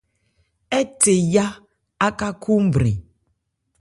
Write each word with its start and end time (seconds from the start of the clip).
Ɛ́ 0.77 0.83
the 1.01 1.13
yá 1.33 1.45
áka 2.05 2.27
khúúnbrɛn. 2.41 2.97